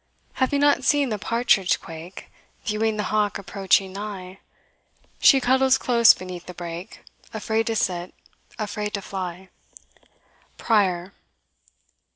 Have 0.33 0.51
you 0.51 0.57
not 0.57 0.83
seen 0.83 1.09
the 1.09 1.19
partridge 1.19 1.79
quake, 1.79 2.31
Viewing 2.65 2.97
the 2.97 3.03
hawk 3.13 3.37
approaching 3.37 3.93
nigh? 3.93 4.39
She 5.19 5.39
cuddles 5.39 5.77
close 5.77 6.15
beneath 6.15 6.47
the 6.47 6.55
brake, 6.55 7.03
Afraid 7.35 7.67
to 7.67 7.75
sit, 7.75 8.11
afraid 8.57 8.95
to 8.95 9.03
fly, 9.03 9.49
PRIOR. 10.57 11.13